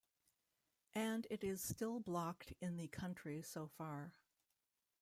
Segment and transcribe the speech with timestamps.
[0.95, 4.15] And it is still blocked in the country so far.